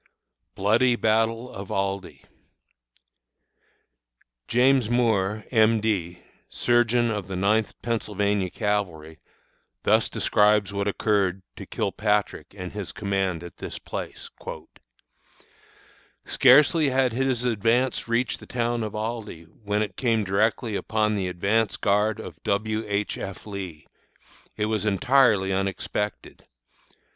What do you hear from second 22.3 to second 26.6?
W. H. F. Lee. It was entirely unexpected.